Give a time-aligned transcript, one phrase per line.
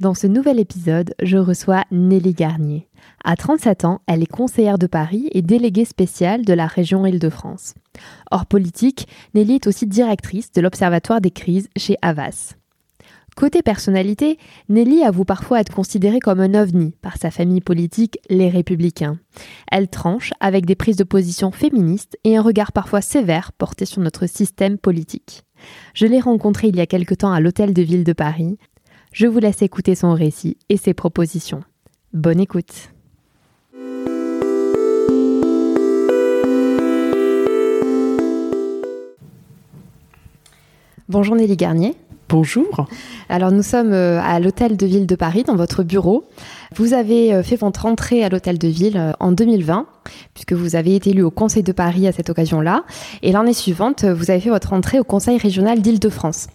[0.00, 2.88] Dans ce nouvel épisode, je reçois Nelly Garnier.
[3.24, 7.74] À 37 ans, elle est conseillère de Paris et déléguée spéciale de la région Île-de-France.
[8.30, 12.54] Hors politique, Nelly est aussi directrice de l'Observatoire des crises chez Havas.
[13.34, 18.50] Côté personnalité, Nelly avoue parfois être considérée comme un ovni par sa famille politique, les
[18.50, 19.18] Républicains.
[19.72, 24.00] Elle tranche avec des prises de position féministes et un regard parfois sévère porté sur
[24.00, 25.42] notre système politique.
[25.92, 28.58] Je l'ai rencontrée il y a quelque temps à l'Hôtel de Ville de Paris.
[29.12, 31.60] Je vous laisse écouter son récit et ses propositions.
[32.12, 32.90] Bonne écoute.
[41.08, 41.94] Bonjour Nelly Garnier.
[42.28, 42.86] Bonjour.
[43.30, 46.28] Alors nous sommes euh, à l'hôtel de ville de Paris, dans votre bureau.
[46.76, 49.86] Vous avez euh, fait votre entrée à l'hôtel de ville euh, en 2020,
[50.34, 52.84] puisque vous avez été élu au Conseil de Paris à cette occasion-là.
[53.22, 56.48] Et l'année suivante, vous avez fait votre entrée au Conseil régional d'Île-de-France.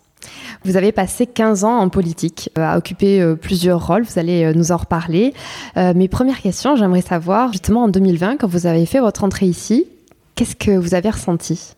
[0.65, 4.77] Vous avez passé 15 ans en politique, à occuper plusieurs rôles, vous allez nous en
[4.77, 5.33] reparler.
[5.75, 9.87] mes premières questions, j'aimerais savoir, justement en 2020, quand vous avez fait votre entrée ici,
[10.35, 11.75] qu'est-ce que vous avez ressenti?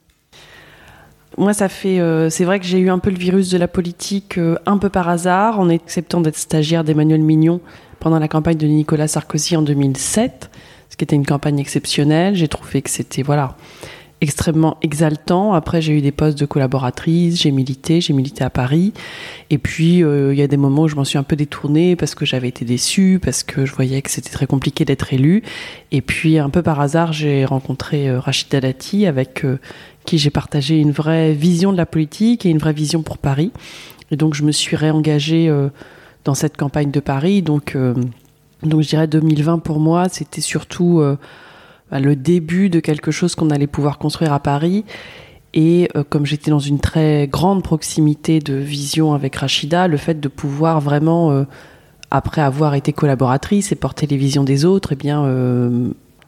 [1.37, 1.99] Moi, ça fait.
[1.99, 4.77] Euh, c'est vrai que j'ai eu un peu le virus de la politique euh, un
[4.77, 7.59] peu par hasard, en acceptant d'être stagiaire d'Emmanuel Mignon
[7.99, 10.49] pendant la campagne de Nicolas Sarkozy en 2007,
[10.89, 12.35] ce qui était une campagne exceptionnelle.
[12.35, 13.57] J'ai trouvé que c'était voilà
[14.21, 15.53] extrêmement exaltant.
[15.53, 18.93] Après, j'ai eu des postes de collaboratrice, j'ai milité, j'ai milité à Paris.
[19.49, 21.95] Et puis, euh, il y a des moments où je m'en suis un peu détournée
[21.95, 25.43] parce que j'avais été déçue, parce que je voyais que c'était très compliqué d'être élue.
[25.91, 29.45] Et puis, un peu par hasard, j'ai rencontré Rachida Dati avec
[30.05, 33.51] qui j'ai partagé une vraie vision de la politique et une vraie vision pour Paris.
[34.11, 35.69] Et donc je me suis réengagée euh,
[36.23, 37.41] dans cette campagne de Paris.
[37.41, 37.95] Donc, euh,
[38.63, 41.17] donc je dirais 2020 pour moi, c'était surtout euh,
[41.99, 44.85] le début de quelque chose qu'on allait pouvoir construire à Paris.
[45.53, 50.27] Et comme j'étais dans une très grande proximité de vision avec Rachida, le fait de
[50.27, 51.45] pouvoir vraiment,
[52.11, 55.25] après avoir été collaboratrice et porter les visions des autres, eh bien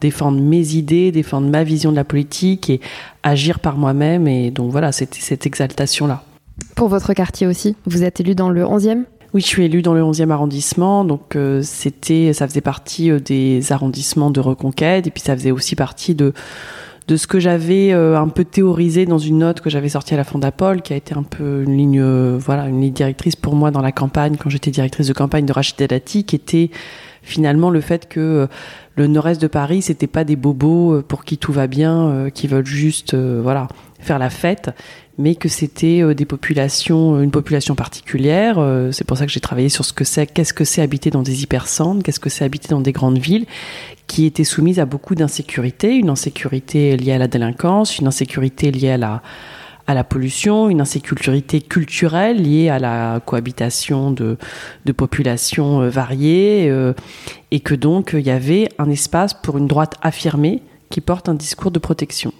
[0.00, 2.80] défendre mes idées, défendre ma vision de la politique et
[3.22, 4.26] agir par moi-même.
[4.28, 6.22] Et donc voilà, c'était cette exaltation-là.
[6.74, 9.92] Pour votre quartier aussi, vous êtes élu dans le 11e oui, je suis élu dans
[9.92, 15.10] le 11e arrondissement, donc euh, c'était, ça faisait partie euh, des arrondissements de reconquête, et
[15.10, 16.32] puis ça faisait aussi partie de
[17.08, 20.18] de ce que j'avais euh, un peu théorisé dans une note que j'avais sortie à
[20.18, 22.02] la Fondapol, qui a été un peu une ligne,
[22.36, 25.52] voilà, une ligne directrice pour moi dans la campagne quand j'étais directrice de campagne de
[25.52, 26.70] Rachida Dati, qui était
[27.28, 28.48] finalement le fait que
[28.98, 32.30] le nord-est de Paris, c'était pas des bobos euh, pour qui tout va bien, euh,
[32.30, 33.68] qui veulent juste euh, voilà
[34.00, 34.70] faire la fête,
[35.18, 38.64] mais que c'était des populations, une population particulière.
[38.92, 41.22] c'est pour ça que j'ai travaillé sur ce que c'est, qu'est-ce que c'est habiter dans
[41.22, 43.44] des hypercentres, qu'est-ce que c'est habiter dans des grandes villes,
[44.06, 48.90] qui étaient soumises à beaucoup d'insécurité, une insécurité liée à la délinquance, une insécurité liée
[48.90, 49.20] à la
[49.88, 54.36] à la pollution, une insécurité culturelle liée à la cohabitation de,
[54.96, 56.92] populations euh, variées, euh,
[57.50, 61.34] et que donc il y avait un espace pour une droite affirmée qui porte un
[61.34, 62.32] discours de protection.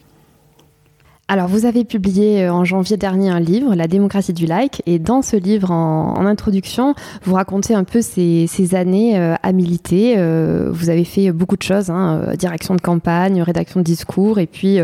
[1.30, 4.98] Alors, vous avez publié euh, en janvier dernier un livre, La démocratie du like, et
[4.98, 10.14] dans ce livre, en, introduction, vous racontez un peu ces, années euh, à militer.
[10.16, 14.46] Euh, vous avez fait beaucoup de choses, hein, direction de campagne, rédaction de discours, et
[14.46, 14.78] puis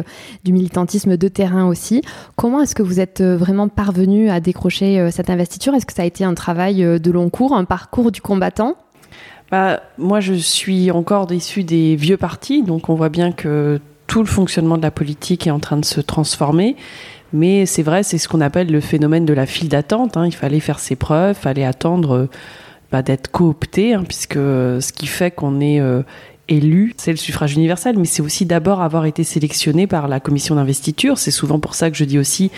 [0.44, 2.02] du militantisme de terrain aussi.
[2.36, 5.74] Comment est-ce que vous êtes vraiment parvenu à décrocher cette investiture?
[5.74, 8.76] Est-ce que ça a été un travail de long cours, un parcours du combattant?
[9.50, 14.20] Bah, moi, je suis encore issu des vieux partis, donc on voit bien que tout
[14.20, 16.76] le fonctionnement de la politique est en train de se transformer.
[17.34, 20.16] Mais c'est vrai, c'est ce qu'on appelle le phénomène de la file d'attente.
[20.16, 20.26] Hein.
[20.26, 22.30] Il fallait faire ses preuves, il fallait attendre euh,
[22.92, 26.02] bah, d'être coopté, hein, puisque euh, ce qui fait qu'on est euh,
[26.46, 30.54] élu, c'est le suffrage universel, mais c'est aussi d'abord avoir été sélectionné par la commission
[30.54, 31.18] d'investiture.
[31.18, 32.52] C'est souvent pour ça que je dis aussi,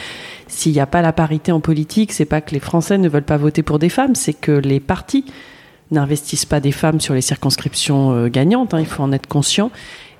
[0.46, 3.22] s'il n'y a pas la parité en politique, c'est pas que les Français ne veulent
[3.22, 5.24] pas voter pour des femmes, c'est que les partis
[5.90, 9.70] n'investissent pas des femmes sur les circonscriptions gagnantes, hein, il faut en être conscient.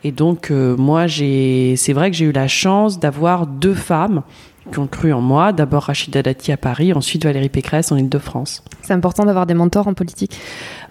[0.07, 4.23] Et donc, moi, c'est vrai que j'ai eu la chance d'avoir deux femmes
[4.71, 5.53] qui ont cru en moi.
[5.53, 8.63] D'abord Rachida Dati à Paris, ensuite Valérie Pécresse en Ile-de-France.
[8.83, 10.39] C'est important d'avoir des mentors en politique?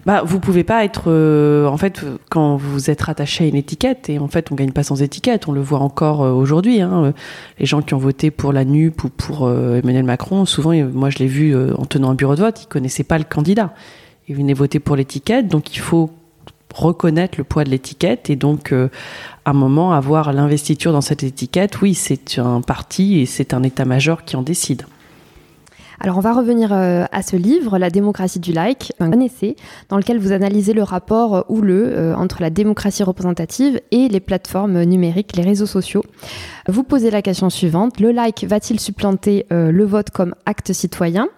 [0.04, 4.08] Bah, vous pouvez pas être, euh, en fait, quand vous êtes rattaché à une étiquette,
[4.08, 5.48] et en fait, on gagne pas sans étiquette.
[5.48, 6.80] On le voit encore euh, aujourd'hui.
[6.80, 7.14] Hein,
[7.58, 11.10] les gens qui ont voté pour la NUP ou pour euh, Emmanuel Macron, souvent, moi,
[11.10, 13.72] je l'ai vu en tenant un bureau de vote, ils connaissaient pas le candidat.
[14.28, 16.10] Ils venaient voter pour l'étiquette, donc il faut
[16.76, 18.88] reconnaître le poids de l'étiquette et donc à
[19.44, 24.24] un moment avoir l'investiture dans cette étiquette, oui, c'est un parti et c'est un état-major
[24.24, 24.82] qui en décide.
[26.00, 29.56] Alors on va revenir euh, à ce livre, La démocratie du like, un essai
[29.88, 34.82] dans lequel vous analysez le rapport houleux euh, entre la démocratie représentative et les plateformes
[34.82, 36.04] numériques, les réseaux sociaux.
[36.68, 41.28] Vous posez la question suivante, le like va-t-il supplanter euh, le vote comme acte citoyen?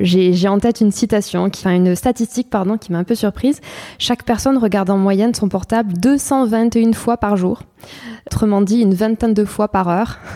[0.00, 3.60] J'ai en tête une citation, qui, enfin une statistique pardon, qui m'a un peu surprise.
[3.98, 7.62] Chaque personne regarde en moyenne son portable 221 fois par jour.
[8.26, 10.18] Autrement dit, une vingtaine de fois par heure.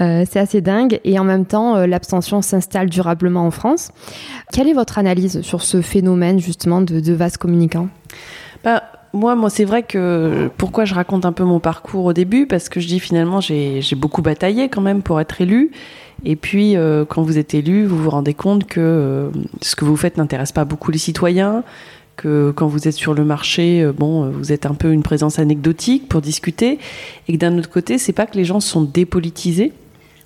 [0.00, 1.00] Euh, c'est assez dingue.
[1.02, 3.90] Et en même temps, euh, l'abstention s'installe durablement en France.
[4.52, 7.88] Quelle est votre analyse sur ce phénomène justement de, de vases communicants
[8.62, 12.46] bah, moi, moi c'est vrai que pourquoi je raconte un peu mon parcours au début,
[12.46, 15.70] parce que je dis finalement j'ai beaucoup bataillé quand même pour être élu.
[16.24, 19.30] Et puis, euh, quand vous êtes élu, vous vous rendez compte que
[19.62, 21.64] ce que vous faites n'intéresse pas beaucoup les citoyens,
[22.16, 25.02] que quand vous êtes sur le marché, euh, bon, euh, vous êtes un peu une
[25.02, 26.78] présence anecdotique pour discuter,
[27.26, 29.72] et que d'un autre côté, c'est pas que les gens sont dépolitisés,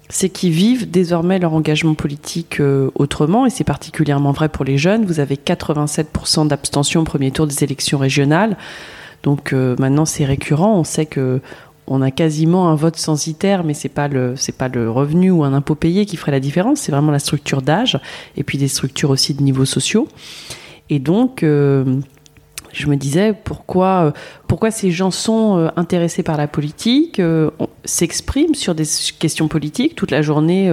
[0.09, 4.79] c'est qu'ils vivent désormais leur engagement politique euh, autrement, et c'est particulièrement vrai pour les
[4.79, 5.05] jeunes.
[5.05, 8.57] Vous avez 87% d'abstention au premier tour des élections régionales,
[9.23, 10.79] donc maintenant c'est récurrent.
[10.79, 11.41] On sait que
[11.87, 15.75] on a quasiment un vote censitaire, mais c'est pas pas le revenu ou un impôt
[15.75, 16.81] payé qui ferait la différence.
[16.81, 17.99] C'est vraiment la structure d'âge
[18.37, 20.09] et puis des structures aussi de niveaux sociaux.
[20.91, 22.01] Et donc, euh,
[22.75, 24.11] je me disais pourquoi, euh,
[24.49, 27.21] pourquoi ces gens sont euh, intéressés par la politique,
[27.85, 28.85] s'expriment sur des
[29.19, 30.71] questions politiques toute la journée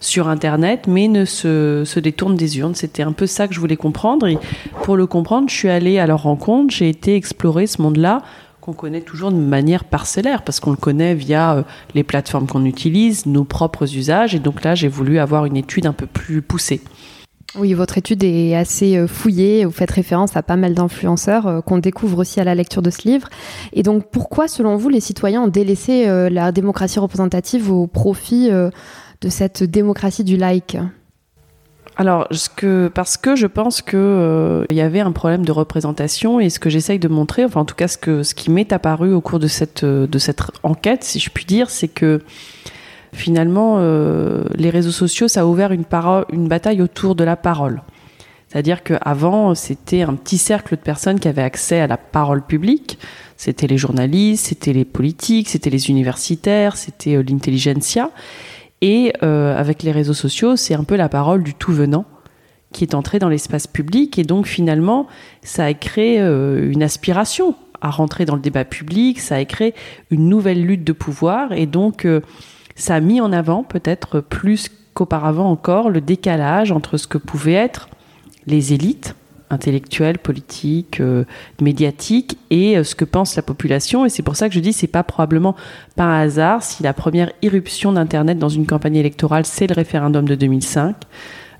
[0.00, 2.74] sur Internet, mais ne se, se détournent des urnes.
[2.74, 4.26] C'était un peu ça que je voulais comprendre.
[4.26, 4.38] Et
[4.82, 8.22] pour le comprendre, je suis allée à leur rencontre, j'ai été explorer ce monde-là
[8.60, 11.64] qu'on connaît toujours de manière parcellaire, parce qu'on le connaît via
[11.94, 14.34] les plateformes qu'on utilise, nos propres usages.
[14.34, 16.80] Et donc là, j'ai voulu avoir une étude un peu plus poussée.
[17.56, 19.64] Oui, votre étude est assez euh, fouillée.
[19.64, 22.90] Vous faites référence à pas mal d'influenceurs euh, qu'on découvre aussi à la lecture de
[22.90, 23.28] ce livre.
[23.72, 28.50] Et donc, pourquoi, selon vous, les citoyens ont délaissé euh, la démocratie représentative au profit
[28.50, 30.76] de cette démocratie du like
[31.96, 32.26] alors,
[32.92, 36.68] parce que je pense que il y avait un problème de représentation et ce que
[36.68, 39.84] j'essaye de montrer, enfin en tout cas ce qui m'est apparu au cours de cette
[40.64, 42.20] enquête, si je puis dire, c'est que
[43.14, 45.84] finalement, euh, les réseaux sociaux, ça a ouvert une,
[46.48, 47.82] bataille autour de la parole.
[48.48, 52.98] C'est-à-dire qu'avant, c'était un petit cercle de personnes qui avaient accès à la parole publique.
[53.36, 58.10] C'était les journalistes, c'était les politiques, c'était les universitaires, c'était euh, l'intelligentsia.
[58.80, 62.04] Et euh, avec les réseaux sociaux, c'est un peu la parole du tout venant
[62.72, 64.18] qui est entrée dans l'espace public.
[64.18, 65.06] Et donc finalement,
[65.42, 69.74] ça a créé une aspiration à rentrer dans le débat public, ça a créé
[70.10, 71.52] une nouvelle lutte de pouvoir.
[71.52, 72.04] Et donc
[72.74, 77.52] ça a mis en avant peut-être plus qu'auparavant encore le décalage entre ce que pouvaient
[77.52, 77.88] être
[78.46, 79.14] les élites
[79.50, 81.24] intellectuelles, politiques, euh,
[81.60, 84.04] médiatiques et euh, ce que pense la population.
[84.04, 85.54] Et c'est pour ça que je dis c'est pas probablement
[85.96, 90.34] par hasard si la première irruption d'Internet dans une campagne électorale, c'est le référendum de
[90.34, 90.96] 2005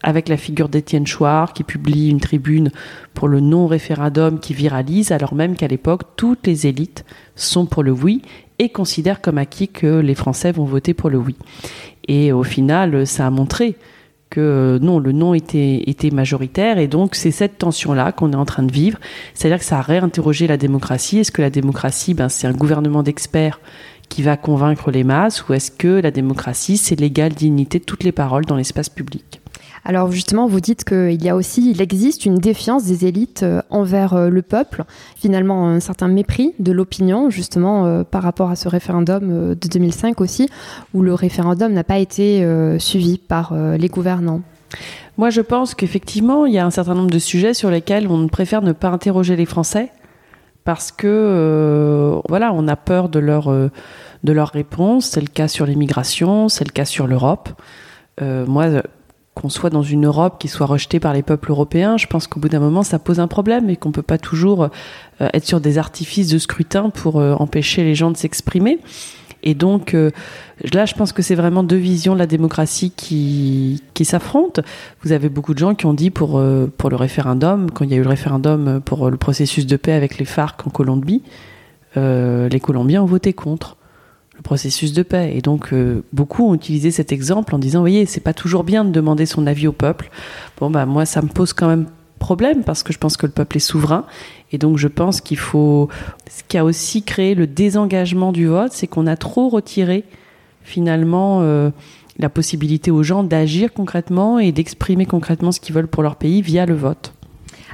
[0.03, 2.71] avec la figure d'Étienne Chouard qui publie une tribune
[3.15, 7.07] pour le non-référendum qui viralise, alors même qu'à l'époque, toutes les élites
[7.37, 8.21] sont pour le oui
[8.59, 11.37] et considèrent comme acquis que les Français vont voter pour le oui.
[12.09, 13.77] Et au final, ça a montré
[14.31, 18.45] que non, le non était, était majoritaire et donc c'est cette tension-là qu'on est en
[18.45, 18.99] train de vivre.
[19.33, 21.19] C'est-à-dire que ça a réinterrogé la démocratie.
[21.19, 23.61] Est-ce que la démocratie, ben, c'est un gouvernement d'experts
[24.09, 28.05] qui va convaincre les masses ou est-ce que la démocratie, c'est l'égale dignité de toutes
[28.05, 29.41] les paroles dans l'espace public?
[29.85, 33.61] Alors justement, vous dites qu'il y a aussi, il existe une défiance des élites euh,
[33.69, 38.57] envers euh, le peuple, finalement un certain mépris de l'opinion, justement euh, par rapport à
[38.57, 40.49] ce référendum de 2005 aussi,
[40.95, 42.47] où le référendum n'a pas été
[42.79, 44.41] suivi par les gouvernants.
[45.19, 48.29] Moi, je pense qu'effectivement, il y a un certain nombre de sujets sur lesquels on
[48.29, 49.91] préfère ne pas interroger les Français
[50.65, 55.07] parce que voilà, on a peur de leur de réponse.
[55.07, 57.49] C'est le cas sur l'immigration, c'est le cas sur l'Europe.
[58.21, 58.83] moi,
[59.35, 62.39] qu'on soit dans une Europe qui soit rejetée par les peuples européens, je pense qu'au
[62.39, 65.61] bout d'un moment, ça pose un problème et qu'on peut pas toujours euh, être sur
[65.61, 68.79] des artifices de scrutin pour euh, empêcher les gens de s'exprimer.
[69.43, 70.11] Et donc euh,
[70.73, 74.63] là, je pense que c'est vraiment deux visions de la démocratie qui, s'affrontent.
[75.03, 77.99] Vous avez beaucoup de gens qui ont dit pour, le référendum, quand il y a
[77.99, 81.23] eu le référendum pour le processus de paix avec les FARC en Colombie,
[81.97, 83.77] les Colombiens ont voté contre
[84.45, 85.33] processus de paix.
[85.35, 85.75] Et donc,
[86.13, 89.27] beaucoup ont utilisé cet exemple en disant, vous voyez, c'est pas toujours bien de demander
[89.27, 90.11] son avis au peuple.
[90.61, 91.87] Bon, bah, moi, ça me pose quand même
[92.25, 94.07] problème parce que je pense que le peuple est souverain
[94.51, 95.89] et donc je pense qu'il faut.
[96.31, 100.05] Ce qui a aussi créé le désengagement du vote, c'est qu'on a trop retiré
[100.63, 101.71] finalement euh,
[102.19, 106.41] la possibilité aux gens d'agir concrètement et d'exprimer concrètement ce qu'ils veulent pour leur pays
[106.41, 107.14] via le vote.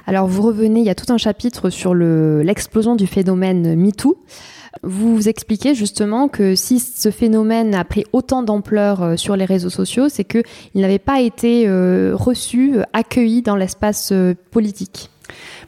[0.06, 4.16] Alors vous revenez, il y a tout un chapitre sur l'explosion du phénomène MeToo.
[4.82, 9.70] Vous expliquez justement que si ce phénomène a pris autant d'ampleur euh, sur les réseaux
[9.70, 10.44] sociaux, c'est qu'il
[10.76, 14.12] n'avait pas été euh, reçu, euh, accueilli dans l'espace
[14.50, 15.10] politique.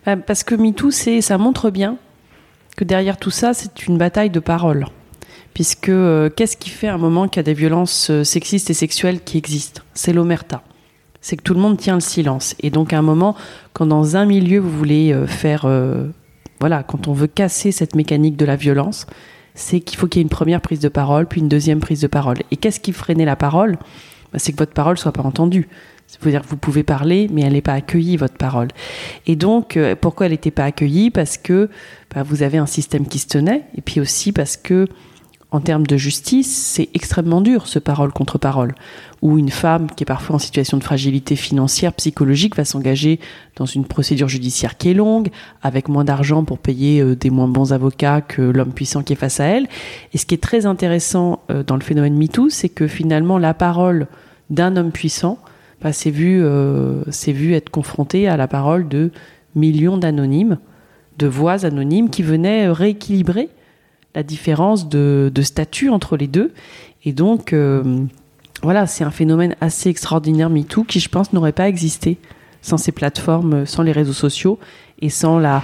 [0.06, 1.96] Bah, parce que MeToo, ça montre bien
[2.76, 4.86] que derrière tout ça, c'est une bataille de paroles.
[5.52, 5.92] Puisque
[6.36, 9.36] qu'est-ce qui fait à un moment qu'il y a des violences sexistes et sexuelles qui
[9.36, 9.82] existent?
[9.92, 10.62] C'est l'omerta.
[11.22, 12.54] C'est que tout le monde tient le silence.
[12.60, 13.34] Et donc à un moment,
[13.72, 15.66] quand dans un milieu, vous voulez faire
[16.62, 19.06] voilà, quand on veut casser cette mécanique de la violence,
[19.54, 22.00] c'est qu'il faut qu'il y ait une première prise de parole, puis une deuxième prise
[22.00, 22.36] de parole.
[22.52, 23.78] Et qu'est-ce qui freinait la parole?
[24.32, 25.68] Bah, C'est que votre parole soit pas entendue.
[26.06, 28.68] C'est-à-dire que vous pouvez parler, mais elle n'est pas accueillie, votre parole.
[29.26, 31.10] Et donc, euh, pourquoi elle n'était pas accueillie?
[31.10, 31.68] Parce que
[32.14, 34.86] bah, vous avez un système qui se tenait, et puis aussi parce que
[35.52, 38.74] en termes de justice, c'est extrêmement dur, ce parole contre parole,
[39.20, 43.20] où une femme qui est parfois en situation de fragilité financière, psychologique, va s'engager
[43.56, 45.28] dans une procédure judiciaire qui est longue,
[45.62, 49.16] avec moins d'argent pour payer euh, des moins bons avocats que l'homme puissant qui est
[49.16, 49.68] face à elle.
[50.14, 53.52] Et ce qui est très intéressant euh, dans le phénomène MeToo, c'est que finalement la
[53.52, 54.06] parole
[54.48, 55.38] d'un homme puissant
[55.82, 59.10] bah, s'est vue, euh, vu être confrontée à la parole de
[59.54, 60.56] millions d'anonymes,
[61.18, 63.50] de voix anonymes qui venaient rééquilibrer
[64.14, 66.52] la différence de, statut entre les deux.
[67.04, 68.04] Et donc, euh,
[68.62, 72.18] voilà, c'est un phénomène assez extraordinaire, MeToo, qui, je pense, n'aurait pas existé
[72.60, 74.58] sans ces plateformes, sans les réseaux sociaux
[75.00, 75.62] et sans la,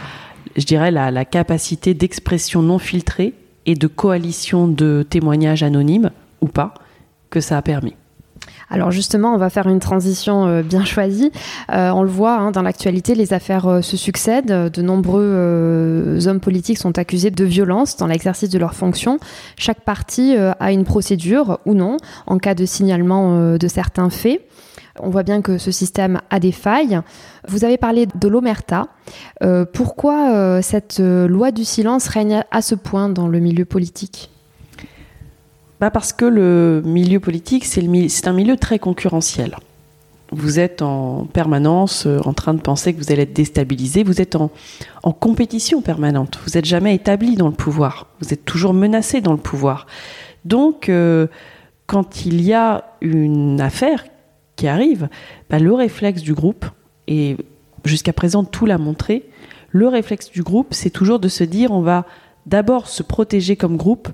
[0.57, 3.35] je dirais, la capacité d'expression non filtrée
[3.67, 6.75] et de coalition de témoignages anonymes, ou pas,
[7.31, 7.95] que ça a permis.
[8.71, 11.33] Alors justement, on va faire une transition euh, bien choisie.
[11.73, 14.71] Euh, on le voit hein, dans l'actualité, les affaires euh, se succèdent.
[14.71, 19.19] De nombreux hommes politiques sont accusés de violence dans l'exercice de leurs fonctions.
[19.57, 21.97] Chaque parti a une procédure ou non
[22.27, 24.43] en cas de signalement de certains faits.
[25.01, 27.01] On voit bien que ce système a des failles.
[27.47, 28.89] Vous avez parlé de l'omerta.
[29.73, 34.31] pourquoi cette loi du silence règne à ce point dans le milieu politique?
[35.80, 39.56] Bah Parce que le milieu politique, c'est un milieu très concurrentiel.
[40.30, 44.02] Vous êtes en permanence euh, en train de penser que vous allez être déstabilisé.
[44.02, 44.50] Vous êtes en,
[45.12, 46.38] compétition permanente.
[46.44, 48.08] Vous n'êtes jamais établi dans le pouvoir.
[48.20, 49.87] Vous êtes toujours menacé dans le pouvoir.
[50.44, 51.28] Donc, euh,
[51.87, 54.04] quand il y a une affaire
[54.56, 55.08] qui arrive,
[55.49, 56.66] bah, le réflexe du groupe,
[57.06, 57.37] et
[57.85, 59.30] jusqu'à présent tout l'a montré,
[59.70, 62.04] le réflexe du groupe, c'est toujours de se dire on va
[62.44, 64.08] d'abord se protéger comme groupe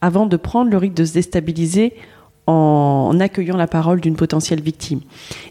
[0.00, 1.94] avant de prendre le risque de se déstabiliser
[2.46, 5.00] en accueillant la parole d'une potentielle victime.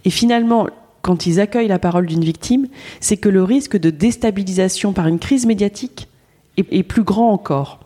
[0.05, 0.67] Et finalement,
[1.01, 2.67] quand ils accueillent la parole d'une victime,
[2.99, 6.07] c'est que le risque de déstabilisation par une crise médiatique
[6.57, 7.79] est, plus grand encore.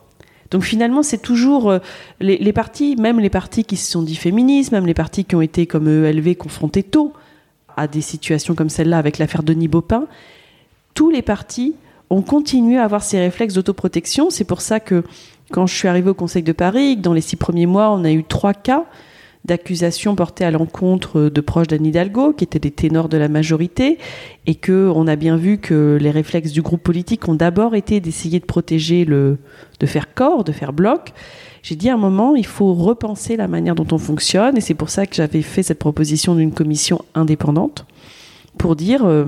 [0.50, 1.80] Donc finalement, c'est toujours euh,
[2.20, 5.42] les, partis, même les partis qui se sont dit féministes, même les partis qui ont
[5.42, 7.14] été comme ELV confrontés tôt
[7.78, 10.06] à des situations comme celle-là avec l'affaire Denis Baupin,
[10.94, 11.76] tous les partis
[12.10, 14.30] ont continué à avoir ces réflexes d'autoprotection.
[14.30, 15.04] C'est pour ça que
[15.54, 18.12] quand je suis arrivée au Conseil de Paris, dans les six premiers mois, on a
[18.12, 18.86] eu trois cas
[19.46, 24.00] d'accusations portées à l'encontre de proches d'Anne Hidalgo, qui étaient des ténors de la majorité,
[24.48, 28.00] et que on a bien vu que les réflexes du groupe politique ont d'abord été
[28.00, 29.38] d'essayer de protéger le,
[29.80, 31.14] de faire corps, de faire bloc.
[31.62, 34.74] J'ai dit à un moment, il faut repenser la manière dont on fonctionne, et c'est
[34.74, 37.86] pour ça que j'avais fait cette proposition d'une commission indépendante
[38.58, 39.06] pour dire.
[39.06, 39.26] Euh,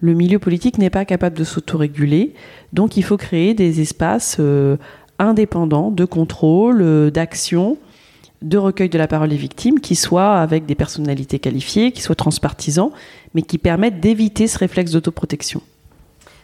[0.00, 2.32] le milieu politique n'est pas capable de s'autoréguler,
[2.72, 4.76] donc il faut créer des espaces euh,
[5.18, 7.76] indépendant de contrôle, euh, d'action,
[8.42, 12.14] de recueil de la parole des victimes, qui soient avec des personnalités qualifiées, qui soient
[12.14, 12.90] transpartisans,
[13.34, 15.60] mais qui permettent d'éviter ce réflexe d'autoprotection.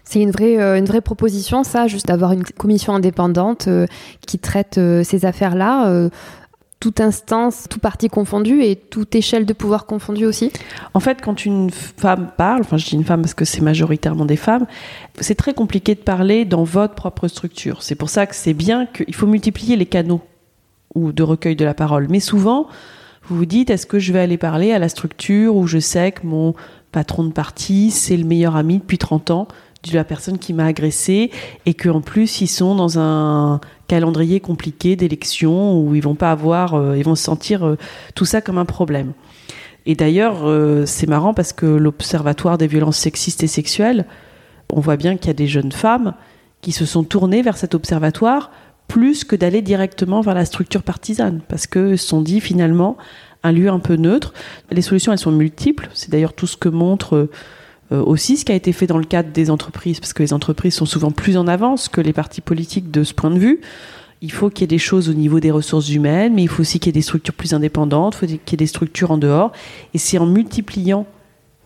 [0.03, 3.87] C'est une vraie, euh, proposition, ça, juste d'avoir une commission indépendante euh,
[4.27, 6.11] qui traite ces affaires-là
[6.85, 10.53] toute instance, tout parti confondu et toute échelle de pouvoir confondu aussi
[10.93, 14.27] En fait, quand une femme parle, enfin je dis une femme parce que c'est majoritairement
[14.27, 14.67] des femmes,
[15.19, 17.83] c'est très compliqué de parler dans votre propre structure.
[17.83, 20.21] C'est pour ça que c'est bien qu'il faut multiplier les canaux
[20.95, 22.07] ou de recueil de la parole.
[22.11, 22.67] Mais souvent,
[23.23, 26.13] vous vous dites, est-ce que je vais aller parler à la structure où je sais
[26.13, 26.53] que mon
[26.93, 29.49] patron de parti, c'est le meilleur ami depuis 30 ans
[29.91, 31.31] de la personne qui m'a agressé
[31.67, 36.97] et qu'en plus ils sont dans un calendrier compliqué d'élection où ils vont pas avoir,
[36.97, 37.77] ils vont se sentir
[38.15, 39.13] tout ça comme un problème.
[39.87, 40.45] Et d'ailleurs,
[40.87, 44.07] c'est marrant parce que l'Observatoire des violences sexistes et sexuelles,
[44.73, 46.15] on voit bien qu'il y a des jeunes femmes
[46.63, 48.51] qui se sont tournées vers cet observatoire
[48.89, 52.97] plus que d'aller directement vers la structure partisane, parce que se sont dit finalement
[53.43, 54.33] un lieu un peu neutre.
[54.71, 55.91] Les solutions, elles sont multiples.
[55.93, 57.29] C'est d'ailleurs tout ce que montre
[57.93, 60.33] euh, aussi ce qui a été fait dans le cadre des entreprises, parce que les
[60.33, 63.61] entreprises sont souvent plus en avance que les partis politiques de ce point de vue.
[64.23, 66.63] Il faut qu'il y ait des choses au niveau des ressources humaines, mais il faut
[66.63, 69.11] aussi qu'il y ait des structures plus indépendantes, il faut qu'il y ait des structures
[69.11, 69.53] en dehors.
[69.93, 71.07] Et c'est en multipliant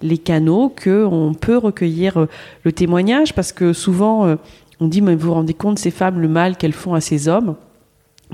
[0.03, 2.27] les canaux qu'on peut recueillir euh,
[2.65, 4.37] le témoignage, parce que souvent, euh,
[4.81, 7.55] on dit, vous vous rendez compte, ces femmes, le mal qu'elles font à ces hommes.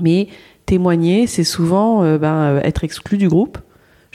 [0.01, 0.27] Mais
[0.65, 3.57] témoigner, c'est souvent ben, être exclu du groupe,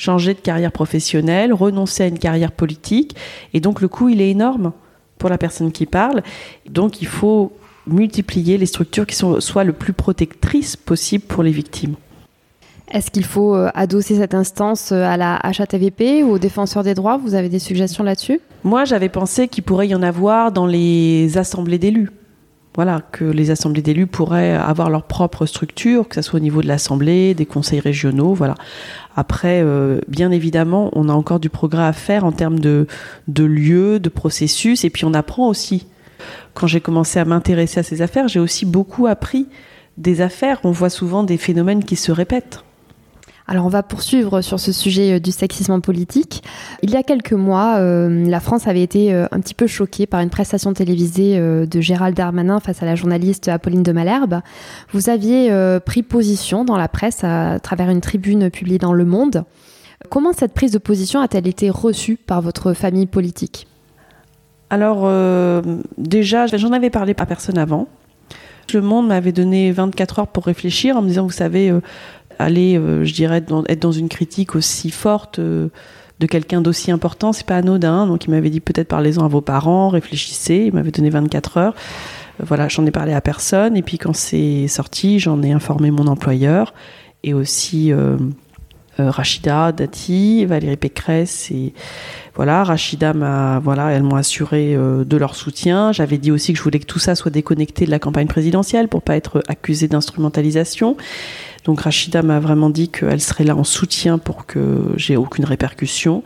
[0.01, 3.15] changer de carrière professionnelle, renoncer à une carrière politique.
[3.53, 4.73] Et donc, le coût, il est énorme
[5.19, 6.23] pour la personne qui parle.
[6.69, 7.53] Donc, il faut
[7.87, 11.95] multiplier les structures qui sont, soient le plus protectrices possible pour les victimes.
[12.91, 16.95] Est-ce qu'il faut euh, adosser cette instance euh, à la HATVP ou aux défenseurs des
[16.95, 17.19] droits?
[17.19, 18.41] Vous avez des suggestions là-dessus?
[18.65, 22.11] Moi, j'avais pensé qu'il pourrait y en avoir dans les assemblées d'élus.
[22.77, 26.63] Voilà, que les assemblées d'élus pourraient avoir leur propre structure, que ce soit au niveau
[26.63, 28.55] de l'assemblée, des conseils régionaux, voilà.
[29.17, 32.87] Après, euh, bien évidemment, on a encore du progrès à faire en termes de,
[33.27, 35.89] de lieux, de processus, et puis on apprend aussi.
[36.55, 39.49] Quand j'ai commencé à m'intéresser à ces affaires, j'ai aussi beaucoup appris
[39.99, 40.61] des affaires.
[40.63, 42.61] On voit souvent des phénomènes qui se répètent.
[43.51, 46.45] Alors on va poursuivre sur ce sujet euh, du sexisme politique.
[46.83, 50.07] Il y a quelques mois, euh, la France avait été euh, un petit peu choquée
[50.07, 54.41] par une prestation télévisée de Gérald Darmanin face à la journaliste Apolline de Malherbe.
[54.93, 55.53] Vous aviez
[55.85, 59.45] pris position dans la presse à travers une tribune publiée dans Le Monde.
[60.11, 63.67] Comment cette prise de position a-t-elle été reçue par votre famille politique?
[64.71, 65.11] Alors
[65.99, 67.89] déjà, j'en avais parlé à personne avant.
[68.73, 71.73] Le Monde m'avait donné 24 heures pour réfléchir en me disant, vous savez,
[72.41, 75.69] aller, euh, je dirais, être dans une critique aussi forte euh,
[76.19, 78.07] de quelqu'un d'aussi important, c'est pas anodin.
[78.07, 80.65] Donc il m'avait dit peut-être parlez-en à vos parents, réfléchissez.
[80.67, 81.75] Il m'avait donné 24 heures.
[82.41, 83.77] Euh, voilà, j'en ai parlé à personne.
[83.77, 86.75] Et puis quand c'est sorti, j'en ai informé mon employeur
[87.23, 87.93] et aussi
[89.09, 91.73] Rachida Dati, Valérie Pécresse et
[92.35, 95.93] voilà, Rachida m'a voilà, elles m'ont assuré de leur soutien.
[95.93, 98.89] J'avais dit aussi que je voulais que tout ça soit déconnecté de la campagne présidentielle
[98.89, 100.97] pour pas être accusé d'instrumentalisation.
[101.65, 106.23] Donc Rachida m'a vraiment dit qu'elle serait là en soutien pour que j'ai aucune répercussion.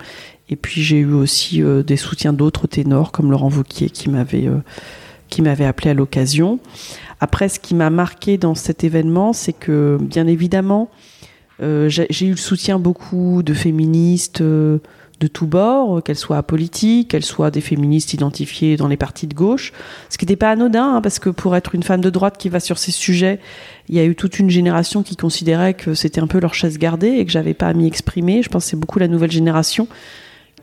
[0.49, 4.47] Et puis j'ai eu aussi euh, des soutiens d'autres ténors comme Laurent Vauquier qui m'avait
[4.47, 4.59] euh,
[5.29, 6.61] qui m'avait appelé à l'occasion.
[7.19, 10.91] Après, ce qui m'a marqué dans cet événement, c'est que bien évidemment,
[11.63, 14.43] euh, j'ai eu le soutien beaucoup de féministes
[15.21, 19.35] de tous bords, qu'elles soient politiques, qu'elles soient des féministes identifiées dans les partis de
[19.35, 19.73] gauche,
[20.11, 22.49] ce qui n'était pas anodin, hein, parce que pour être une femme de droite qui
[22.49, 23.41] va sur ces sujets,
[23.89, 26.79] il y a eu toute une génération qui considérait que c'était un peu leur chaise
[26.79, 28.43] gardée et que j'avais pas à m'y exprimer.
[28.43, 29.89] Je pense que c'est beaucoup la nouvelle génération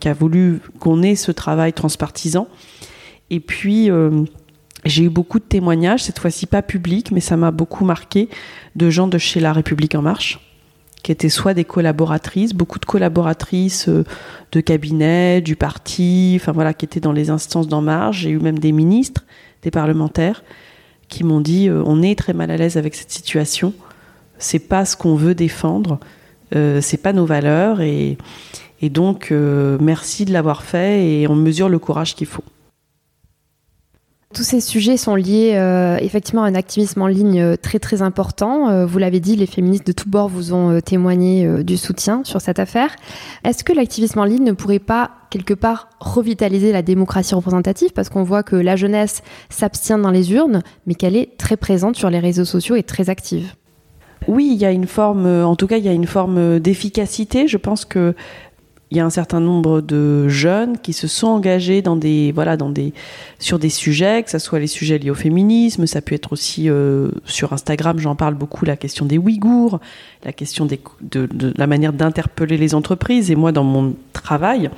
[0.00, 2.48] qui a voulu qu'on ait ce travail transpartisan.
[3.30, 4.24] Et puis, euh,
[4.84, 8.28] j'ai eu beaucoup de témoignages, cette fois-ci pas publics, mais ça m'a beaucoup marqué,
[8.76, 10.40] de gens de chez La République En Marche,
[11.02, 14.04] qui étaient soit des collaboratrices, beaucoup de collaboratrices euh,
[14.52, 18.20] de cabinet, du parti, enfin voilà, qui étaient dans les instances d'En Marche.
[18.20, 19.24] J'ai eu même des ministres,
[19.62, 20.42] des parlementaires
[21.12, 23.74] qui m'ont dit euh, on est très mal à l'aise avec cette situation.
[24.38, 26.00] C'est pas ce qu'on veut défendre,
[26.56, 28.16] euh, c'est pas nos valeurs et,
[28.80, 32.44] et donc euh, merci de l'avoir fait et on mesure le courage qu'il faut.
[34.32, 38.00] Tous ces sujets sont liés euh, effectivement à un activisme en ligne euh, très très
[38.00, 38.70] important.
[38.70, 42.40] Euh, vous l'avez dit, les féministes de tous bords vous ont témoigné du soutien sur
[42.40, 42.96] cette affaire.
[43.44, 47.92] Est-ce que l'activisme en ligne ne pourrait pas quelque part revitaliser la démocratie représentative?
[47.92, 51.96] Parce qu'on voit que la jeunesse s'abstient dans les urnes, mais qu'elle est très présente
[51.96, 53.54] sur les réseaux sociaux et très active
[54.28, 57.48] oui, il y a une forme, en tout cas, il y a une forme d'efficacité.
[57.48, 58.14] Je pense que
[58.92, 62.58] il y a un certain nombre de jeunes qui se sont engagés dans des voilà
[62.58, 62.92] dans des
[63.38, 66.68] sur des sujets que ce soit les sujets liés au féminisme ça peut être aussi
[66.68, 69.80] euh, sur Instagram j'en parle beaucoup la question des Ouïghours
[70.24, 74.70] la question des, de, de, la manière d'interpeller les entreprises et moi dans mon travail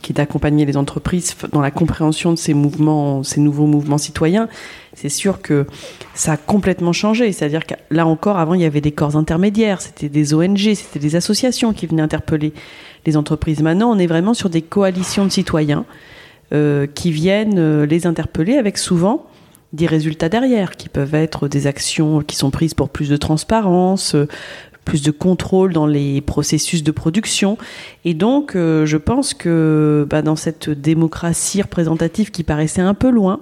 [0.00, 4.48] qui est d'accompagner les entreprises dans la compréhension de ces mouvements ces nouveaux mouvements citoyens
[4.94, 5.66] c'est sûr que
[6.14, 7.32] ça a complètement changé.
[7.32, 10.98] C'est-à-dire que là encore, avant, il y avait des corps intermédiaires, c'était des ONG, c'était
[10.98, 12.52] des associations qui venaient interpeller
[13.06, 13.62] les entreprises.
[13.62, 15.84] Maintenant, on est vraiment sur des coalitions de citoyens
[16.52, 19.26] euh, qui viennent euh, les interpeller avec souvent
[19.72, 24.14] des résultats derrière, qui peuvent être des actions qui sont prises pour plus de transparence,
[24.14, 24.28] euh,
[24.84, 27.56] plus de contrôle dans les processus de production.
[28.04, 33.40] Et donc, je pense que bah, dans cette démocratie représentative qui paraissait un peu loin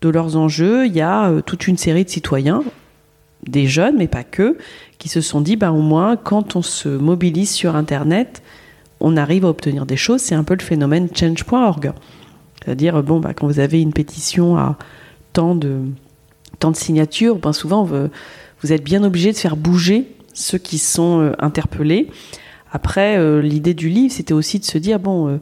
[0.00, 2.62] de leurs enjeux, il y a toute une série de citoyens,
[3.46, 4.56] des jeunes, mais pas que,
[4.98, 8.42] qui se sont dit, bah, au moins, quand on se mobilise sur Internet,
[9.00, 10.20] on arrive à obtenir des choses.
[10.20, 11.92] C'est un peu le phénomène change.org.
[12.62, 14.76] C'est-à-dire, bon, bah, quand vous avez une pétition à
[15.32, 15.78] tant de,
[16.58, 21.20] tant de signatures, ben souvent, vous, êtes bien obligé de faire bouger ceux qui sont
[21.20, 22.08] euh, interpellés.
[22.72, 25.40] Après, euh, l'idée du livre, c'était aussi de se dire, bon, euh,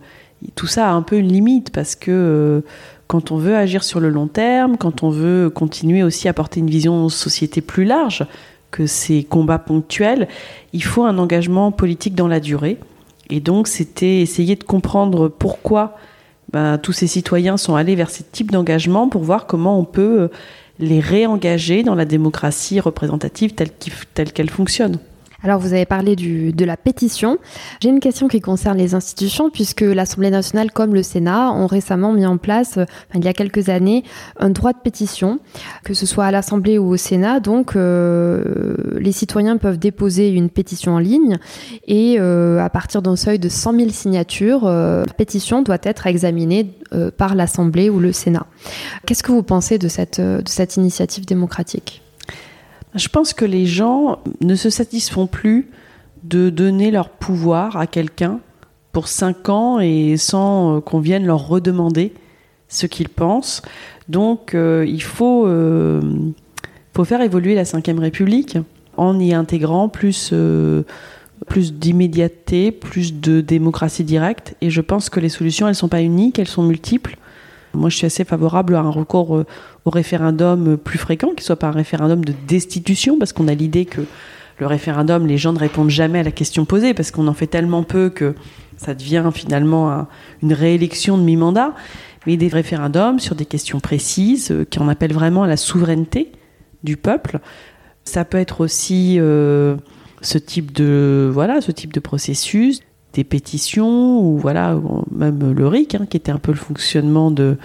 [0.54, 2.62] tout ça a un peu une limite parce que
[3.06, 6.60] quand on veut agir sur le long terme, quand on veut continuer aussi à porter
[6.60, 8.24] une vision société plus large
[8.70, 10.28] que ces combats ponctuels,
[10.72, 12.78] il faut un engagement politique dans la durée.
[13.30, 15.96] Et donc, c'était essayer de comprendre pourquoi
[16.52, 20.30] ben, tous ces citoyens sont allés vers ce type d'engagement pour voir comment on peut
[20.78, 24.98] les réengager dans la démocratie représentative telle qu'elle fonctionne.
[25.44, 27.38] Alors vous avez parlé de la pétition.
[27.80, 32.12] J'ai une question qui concerne les institutions puisque l'Assemblée nationale comme le Sénat ont récemment
[32.12, 34.02] mis en place, euh, il y a quelques années,
[34.40, 35.38] un droit de pétition,
[35.84, 37.38] que ce soit à l'Assemblée ou au Sénat.
[37.38, 41.36] Donc euh, les citoyens peuvent déposer une pétition en ligne
[41.86, 46.74] et euh, à partir d'un seuil de 100 000 signatures, la pétition doit être examinée
[47.16, 48.46] par l'Assemblée ou le Sénat.
[49.06, 52.02] Qu'est-ce que vous pensez de cette initiative démocratique?
[52.98, 55.70] Je pense que les gens ne se satisfont plus
[56.24, 58.40] de donner leur pouvoir à quelqu'un
[58.92, 62.12] pour cinq ans et sans euh, qu'on vienne leur redemander
[62.68, 63.62] ce qu'ils pensent.
[64.08, 66.00] Donc euh, il faut, euh,
[66.94, 68.58] faut faire évoluer la Ve République
[68.96, 70.34] en y intégrant plus,
[71.46, 74.56] plus d'immédiateté, plus de démocratie directe.
[74.60, 77.16] Et je pense que les solutions, elles ne sont pas uniques, elles sont multiples.
[77.74, 79.46] Moi, je suis assez favorable à un recours euh,
[79.84, 83.84] au référendum plus fréquent, qui soit pas un référendum de destitution, parce qu'on a l'idée
[83.84, 84.02] que
[84.58, 87.46] le référendum, les gens ne répondent jamais à la question posée, parce qu'on en fait
[87.46, 88.34] tellement peu que
[88.76, 90.06] ça devient finalement
[90.42, 91.74] une réélection de mi-mandat.
[92.26, 96.32] Mais des référendums sur des questions précises, euh, qui en appellent vraiment à la souveraineté
[96.82, 97.38] du peuple.
[98.04, 99.76] Ça peut être aussi euh,
[100.20, 102.80] ce type de voilà, ce type de processus
[103.14, 104.78] des pétitions ou voilà
[105.10, 107.56] même le RIC hein, qui était un peu le fonctionnement de,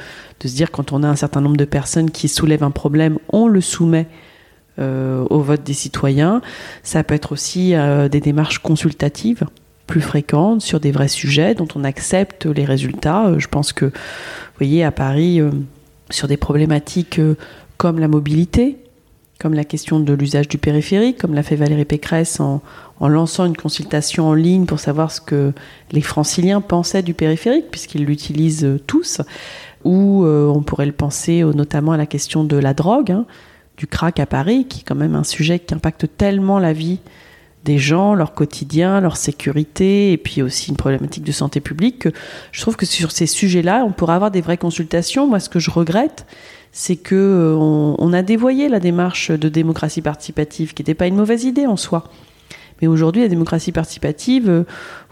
[0.42, 3.48] se dire quand on a un certain nombre de personnes qui soulèvent un problème on
[3.48, 4.08] le soumet
[4.80, 6.42] euh, au vote des citoyens.
[6.82, 9.44] Ça peut être aussi euh, des démarches consultatives
[9.86, 13.28] plus fréquentes sur des vrais sujets dont on accepte les résultats.
[13.28, 13.92] Euh, je pense que vous
[14.58, 15.40] voyez à Paris
[16.10, 17.22] sur des problématiques
[17.78, 18.78] comme la mobilité
[19.44, 22.62] comme la question de l'usage du périphérique, comme l'a fait Valérie Pécresse en,
[23.02, 25.52] lançant une consultation en ligne pour savoir ce que
[25.92, 29.20] les franciliens pensaient du périphérique, puisqu'ils l'utilisent euh, tous,
[29.84, 33.26] ou euh, on pourrait le penser notamment à la question de la drogue, hein,
[33.76, 37.00] du crack à Paris, qui est quand même un sujet qui impacte tellement la vie
[37.66, 42.10] des gens, leur quotidien, leur sécurité, et puis aussi une problématique de santé publique, que
[42.54, 45.28] je trouve que sur ces sujets-là, on pourrait avoir des vraies consultations.
[45.28, 46.26] Moi, ce que je regrette,
[46.76, 51.16] c'est que euh, on, a dévoyé la démarche de démocratie participative, qui n'était pas une
[51.16, 52.06] mauvaise idée en soi.
[52.82, 54.64] Mais aujourd'hui, la démocratie participative, euh,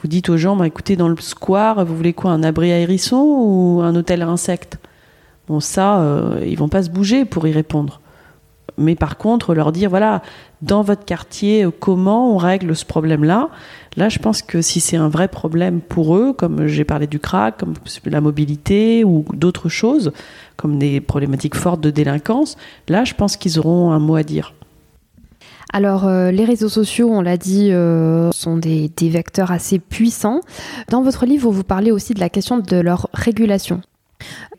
[0.02, 2.80] vous dites aux gens, bah, écoutez, dans le square, vous voulez quoi Un abri à
[2.80, 4.80] hérissons ou un hôtel à insectes?
[5.48, 8.02] Bon, ça, euh, ils vont pas se bouger pour y répondre.
[8.80, 10.24] Mais par contre, leur dire, voilà,
[10.64, 13.50] dans votre quartier, comment on règle ce problème-là?
[13.98, 17.20] Là, je pense que si c'est un vrai problème pour eux, comme j'ai parlé du
[17.20, 17.74] crack, comme
[18.06, 20.14] la mobilité ou d'autres choses,
[20.56, 22.56] comme des problématiques fortes de délinquance,
[22.88, 24.54] là, je pense qu'ils auront un mot à dire.
[25.74, 30.42] Alors, euh, les réseaux sociaux, on l'a dit, euh, sont des, des, vecteurs assez puissants.
[30.90, 33.82] Dans votre livre, vous parlez aussi de la question de leur régulation.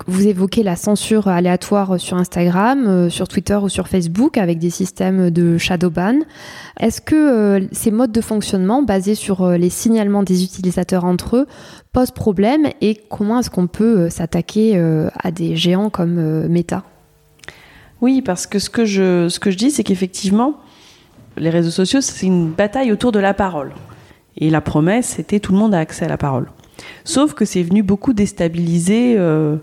[0.07, 4.70] Vous évoquez la censure aléatoire sur Instagram, euh, sur Twitter ou sur Facebook avec des
[4.70, 6.20] systèmes de shadow ban.
[6.81, 11.46] Est-ce que ces modes de fonctionnement basés sur les signalements des utilisateurs entre eux
[11.92, 14.79] posent problème et comment est-ce qu'on peut s'attaquer
[15.22, 16.83] à des géants comme Meta?
[18.01, 20.57] Oui, parce que ce que je, ce que je dis, c'est qu'effectivement,
[21.37, 23.72] les réseaux sociaux, c'est une bataille autour de la parole.
[24.37, 26.48] Et la promesse, c'était tout le monde a accès à la parole.
[27.05, 29.57] Sauf que c'est venu beaucoup déstabiliser euh,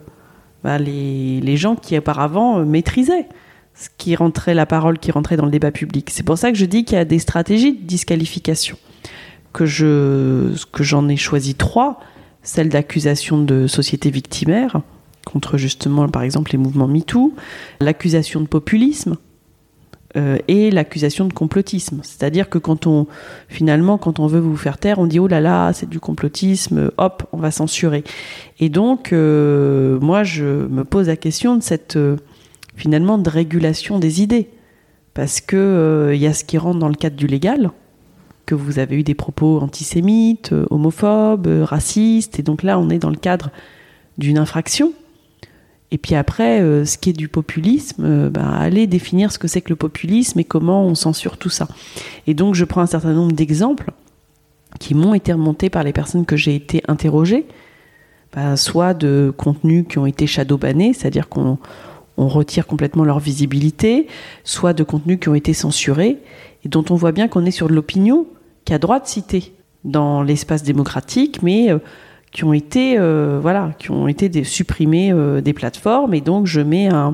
[0.63, 3.27] bah, les, gens qui auparavant euh, maîtrisaient
[3.75, 6.09] ce qui rentrait, la parole qui rentrait dans le débat public.
[6.11, 8.77] C'est pour ça que je dis qu'il y a des stratégies de disqualification.
[9.53, 11.99] Que je, que j'en ai choisi trois.
[12.43, 14.81] Celle d'accusation de société victimaire,
[15.25, 17.33] contre justement, par exemple, les mouvements MeToo.
[17.79, 19.17] L'accusation de populisme,
[20.17, 21.99] euh, et l'accusation de complotisme.
[22.01, 23.05] C'est-à-dire que quand on,
[23.47, 26.89] finalement, quand on veut vous faire taire, on dit oh là là, c'est du complotisme,
[26.97, 28.03] hop, on va censurer.
[28.59, 32.17] Et donc, euh, moi, je me pose la question de cette, euh,
[32.75, 34.49] finalement, de régulation des idées.
[35.13, 37.71] Parce que il y a ce qui rentre dans le cadre du légal,
[38.45, 43.09] que vous avez eu des propos antisémites, homophobes, racistes, et donc là, on est dans
[43.09, 43.51] le cadre
[44.17, 44.93] d'une infraction.
[45.91, 49.47] Et puis après, euh, ce qui est du populisme, euh, bah, aller définir ce que
[49.47, 51.67] c'est que le populisme et comment on censure tout ça.
[52.27, 53.91] Et donc, je prends un certain nombre d'exemples
[54.79, 57.47] qui m'ont été remontés par les personnes que j'ai été interrogées,
[58.35, 61.57] bah, soit de contenus qui ont été shadowbannés, c'est-à-dire qu'on
[62.17, 64.05] on retire complètement leur visibilité,
[64.43, 66.17] soit de contenus qui ont été censurés
[66.65, 68.27] et dont on voit bien qu'on est sur de l'opinion
[68.65, 69.53] qui a droit de citer
[69.85, 71.79] dans l'espace démocratique, mais euh,
[72.31, 76.61] qui ont été euh, voilà qui ont été supprimés euh, des plateformes et donc je
[76.61, 77.13] mets un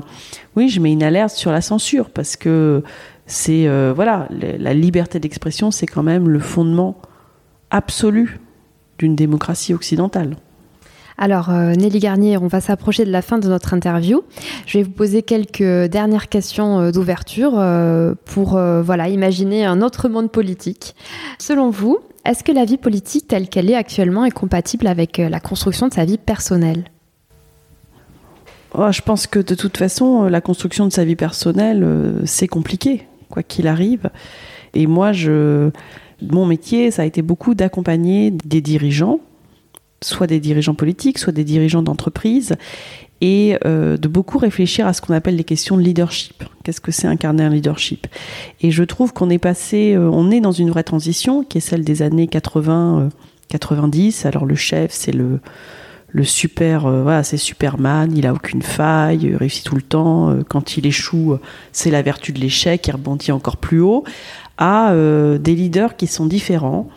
[0.56, 2.82] oui je mets une alerte sur la censure parce que
[3.26, 7.00] c'est euh, voilà la liberté d'expression c'est quand même le fondement
[7.70, 8.40] absolu
[8.98, 10.36] d'une démocratie occidentale.
[11.18, 14.22] Alors, Nelly Garnier, on va s'approcher de la fin de notre interview.
[14.66, 17.52] Je vais vous poser quelques dernières questions d'ouverture
[18.26, 20.94] pour voilà, imaginer un autre monde politique.
[21.38, 22.00] Selon vous,
[22.30, 25.94] est-ce que la vie politique telle qu'elle est actuellement est compatible avec la construction de
[25.94, 26.84] sa vie personnelle?
[28.74, 31.86] Oh, Je pense que de toute façon, la construction de sa vie personnelle,
[32.24, 34.10] c'est compliqué, quoi qu'il arrive.
[34.74, 35.70] Et moi, je,
[36.20, 39.20] mon métier, ça a été beaucoup d'accompagner des dirigeants
[40.02, 42.54] soit des dirigeants politiques, soit des dirigeants d'entreprise,
[43.20, 46.44] et euh, de beaucoup réfléchir à ce qu'on appelle les questions de leadership.
[46.62, 48.06] Qu'est-ce que c'est incarner un leadership?
[48.60, 51.62] Et je trouve qu'on est passé, euh, on est dans une vraie transition qui est
[51.62, 53.08] celle des années 80,
[53.48, 54.24] 90.
[54.24, 55.40] Euh, Alors le chef, c'est le
[56.24, 56.90] super,
[57.24, 60.34] c'est Superman, il a aucune faille, il réussit tout le temps.
[60.48, 61.36] quand il échoue,
[61.72, 64.02] c'est la vertu de l'échec, il rebondit encore plus haut.
[64.56, 66.88] À des leaders qui sont différents,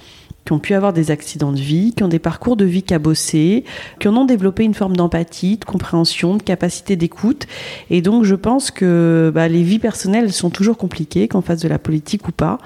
[0.50, 3.66] qui ont pu avoir des accidents de vie, qui ont des parcours de vie cabossés,
[4.00, 7.46] qui en ont développé une forme d'empathie, de compréhension, de capacité d'écoute.
[7.92, 11.68] Et donc, je pense que bah, les vies personnelles sont toujours compliquées, qu'on fasse de
[11.68, 12.58] la politique ou pas,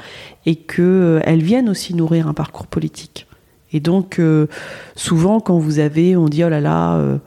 [0.46, 3.28] et qu'elles euh, viennent aussi nourrir un parcours politique.
[3.74, 4.48] Et donc, euh,
[4.96, 7.18] souvent, quand vous avez, on dit, oh là là, euh,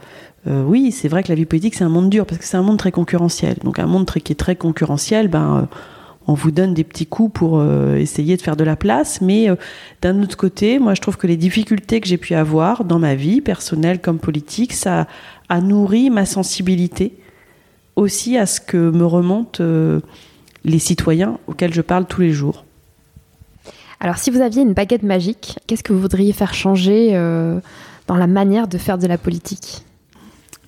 [0.46, 2.62] oui, c'est vrai que la vie politique, c'est un monde dur, parce que c'est un
[2.62, 3.56] monde très concurrentiel.
[3.62, 5.68] Donc, un monde qui est très concurrentiel, ben
[6.28, 9.20] on vous donne des petits coups pour euh, essayer de faire de la place.
[9.20, 9.56] Mais euh,
[10.02, 13.14] d'un autre côté, moi, je trouve que les difficultés que j'ai pu avoir dans ma
[13.14, 15.06] vie, personnelle comme politique, ça
[15.48, 17.14] a nourri ma sensibilité
[17.94, 20.00] aussi à ce que me remontent euh,
[20.64, 22.64] les citoyens auxquels je parle tous les jours.
[24.00, 27.12] Alors, si vous aviez une baguette magique, qu'est-ce que vous voudriez faire changer
[28.06, 29.86] dans la manière de faire de la politique?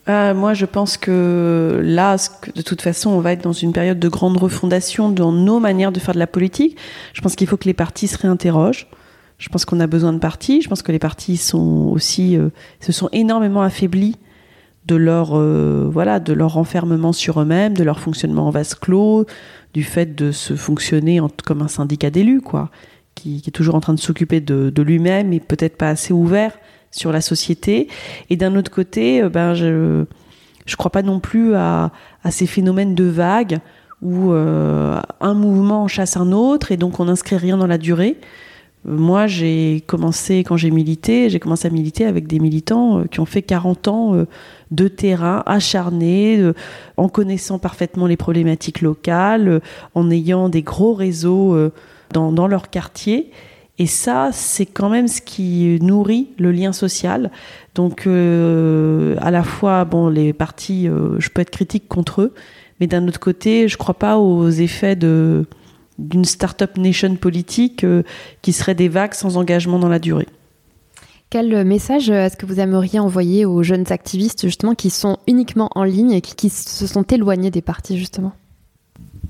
[0.09, 2.17] Euh, moi, je pense que là,
[2.55, 5.93] de toute façon, on va être dans une période de grande refondation dans nos manières
[5.93, 6.79] de faire de la politique.
[7.13, 8.89] Je pense qu'il faut que les partis se réinterrogent.
[9.37, 10.63] Je pense qu'on a besoin de partis.
[10.63, 14.17] Je pense que les partis euh, se sont énormément affaiblis
[14.87, 19.27] de leur, euh, voilà, de leur enfermement sur eux-mêmes, de leur fonctionnement en vase clos,
[19.75, 22.71] du fait de se fonctionner comme un syndicat d'élus, quoi,
[23.15, 26.53] qui, est toujours en train de s'occuper de lui-même et peut-être pas assez ouvert
[26.91, 27.89] sur la société.
[28.31, 30.05] Et d'un autre côté, euh, ben, je
[30.67, 31.93] je crois pas non plus à,
[32.29, 33.59] ces phénomènes de vagues
[34.03, 38.19] où euh, un mouvement chasse un autre et donc on n'inscrit rien dans la durée.
[38.85, 43.19] Moi, j'ai commencé, quand j'ai milité, j'ai commencé à militer avec des militants euh, qui
[43.21, 44.27] ont fait 40 ans
[44.71, 46.53] de terrain acharnés,
[46.99, 49.63] en connaissant parfaitement les problématiques locales,
[49.95, 51.57] en ayant des gros réseaux
[52.13, 53.31] dans, dans leur quartier.
[53.79, 57.31] Et ça, c'est quand même ce qui nourrit le lien social.
[57.77, 62.35] Donc, euh, à la fois, bon, les partis, euh, je peux être critique contre eux,
[62.81, 65.47] mais d'un autre côté, je ne crois pas aux effets de
[65.99, 68.05] d'une start-up nation politique euh,
[68.41, 70.29] qui serait des vagues sans engagement dans la durée.
[71.29, 75.83] Quel message est-ce que vous aimeriez envoyer aux jeunes activistes justement qui sont uniquement en
[75.83, 78.33] ligne et qui, qui se sont éloignés des partis justement?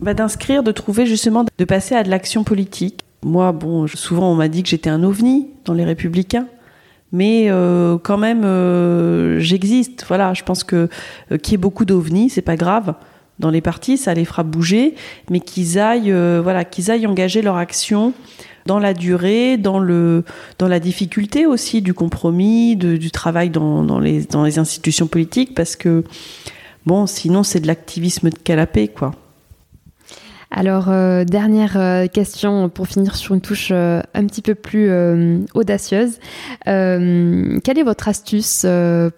[0.00, 4.34] Bah, D'inscrire, de trouver justement, de passer à de l'action politique moi, bon, souvent on
[4.34, 6.46] m'a dit que j'étais un ovni dans les Républicains,
[7.12, 10.04] mais euh, quand même, euh, j'existe.
[10.06, 10.88] Voilà, je pense que
[11.32, 12.94] euh, qu'il y ait beaucoup d'ovnis, c'est pas grave.
[13.38, 14.96] Dans les partis, ça les fera bouger,
[15.30, 18.12] mais qu'ils aillent, voilà, qu'ils aillent engager leur action
[18.66, 20.24] dans la durée, dans le,
[20.58, 25.76] dans la difficulté aussi du compromis, du travail dans, les, dans les institutions politiques, parce
[25.76, 26.02] que
[26.84, 29.12] bon, sinon c'est de l'activisme de canapé, quoi.
[30.50, 34.90] Alors, euh, dernière euh, question pour finir sur une touche euh, un petit peu plus
[35.54, 36.18] audacieuse.
[36.64, 38.66] quelle est votre astuce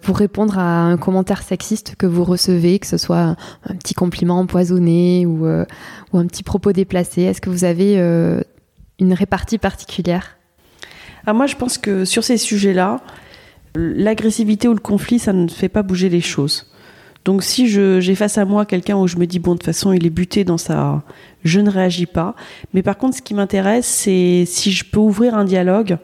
[0.01, 4.39] pour répondre à un commentaire sexiste que vous recevez, que ce soit un petit compliment
[4.39, 7.23] empoisonné ou, ou un petit propos déplacé?
[7.23, 7.95] Est-ce que vous avez
[8.99, 10.37] une répartie particulière?
[11.25, 12.99] Ah, Moi, je pense que sur ces sujets-là,
[13.75, 16.70] l'agressivité ou le conflit, ça ne fait pas bouger les choses.
[17.23, 19.93] Donc si j'ai face à moi quelqu'un où je me dis bon de toute façon
[19.93, 21.03] il est buté dans sa,
[21.43, 22.35] je ne réagis pas.
[22.73, 25.97] Mais par contre ce qui m'intéresse c'est si je peux ouvrir un dialogue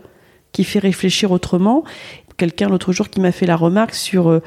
[0.51, 1.83] qui fait réfléchir autrement.
[2.37, 4.43] Quelqu'un l'autre jour qui m'a fait la remarque sur euh,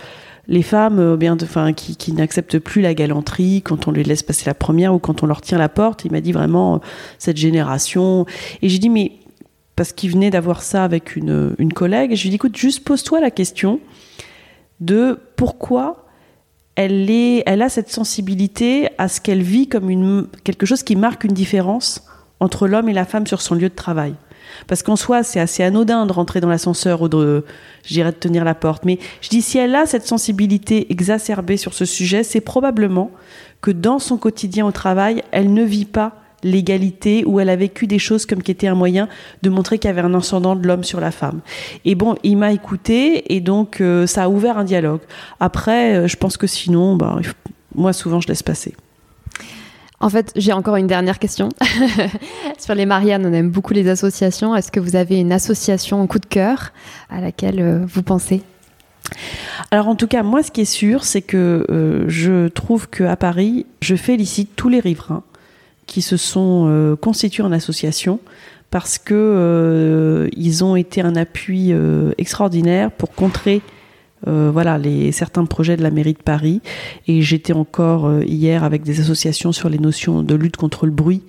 [0.46, 4.44] les femmes bien enfin qui, qui n'acceptent plus la galanterie quand on les laisse passer
[4.46, 6.80] la première ou quand on leur tient la porte il m'a dit vraiment
[7.18, 8.26] cette génération
[8.62, 9.12] et j'ai dit mais
[9.76, 12.84] parce qu'il venait d'avoir ça avec une, une collègue je lui ai dit écoute juste
[12.84, 13.80] pose-toi la question
[14.80, 16.09] de pourquoi
[16.84, 22.04] elle, a cette sensibilité à ce qu'elle vit comme quelque chose qui marque une différence
[22.40, 24.14] entre l'homme et la femme sur son lieu de travail.
[24.66, 27.44] Parce qu'en soi, c'est assez anodin de rentrer dans l'ascenseur ou de,
[27.84, 28.84] je dirais, de tenir la porte.
[28.84, 33.10] Mais je dis, si elle a cette sensibilité exacerbée sur ce sujet, c'est probablement
[33.60, 37.86] que dans son quotidien au travail, elle ne vit pas l'égalité, où elle a vécu
[37.86, 39.08] des choses comme qui était un moyen
[39.42, 41.40] de montrer qu'il y avait un ascendant de l'homme sur la femme.
[41.84, 45.00] Et bon, il m'a écouté et donc euh, ça a ouvert un dialogue.
[45.38, 47.18] Après, euh, je pense que sinon, bah,
[47.74, 48.74] moi souvent je laisse passer.
[50.02, 51.50] En fait, j'ai encore une dernière question.
[52.58, 54.56] Sur les Marianne, on aime beaucoup les associations.
[54.56, 56.72] Est-ce que vous avez une association en coup de cœur
[57.10, 58.42] à laquelle euh, vous pensez?
[59.70, 63.66] Alors en tout cas, moi ce qui est sûr, c'est que je trouve qu'à Paris,
[63.82, 65.24] je félicite tous les riverains
[65.90, 68.20] qui se sont euh, constitués en association
[68.70, 73.60] parce que euh, ils ont été un appui euh, extraordinaire pour contrer
[74.26, 76.60] voilà les certains projets de la mairie de Paris.
[77.08, 81.22] Et j'étais encore hier avec des associations sur les notions de lutte contre le bruit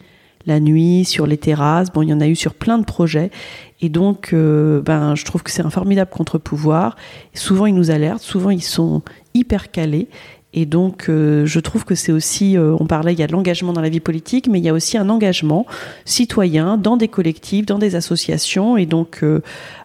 [0.45, 1.89] la nuit sur les terrasses.
[1.89, 3.31] Bon il y en a eu sur plein de projets.
[3.79, 6.97] Et donc ben je trouve que c'est un formidable contre-pouvoir.
[7.33, 8.23] Souvent ils nous alertent.
[8.23, 10.09] Souvent ils sont hyper calés
[10.53, 13.31] et donc, euh, je trouve que c'est aussi, euh, on parlait, il y a de
[13.31, 15.65] l'engagement dans la vie politique, mais il y a aussi un engagement
[16.03, 18.75] citoyen dans des collectifs, dans des associations.
[18.75, 19.41] Et donc, euh,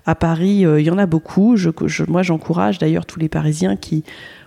[0.06, 1.56] à Paris, il y en a beaucoup.
[1.56, 1.70] Je,
[2.08, 4.02] moi, j'encourage d'ailleurs tous les Parisiens qui,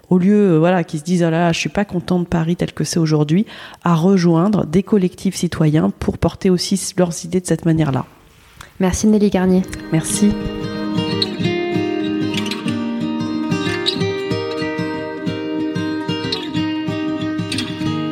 [0.10, 2.74] au lieu, voilà, qui se disent, ah là, je suis pas content de Paris tel
[2.74, 3.46] que c'est aujourd'hui,
[3.84, 8.06] à rejoindre des collectifs citoyens pour porter aussi leurs idées de cette manière-là.
[8.80, 9.62] Merci Nelly Garnier.
[9.92, 10.32] Merci.